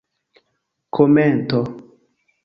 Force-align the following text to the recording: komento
komento 0.95 1.61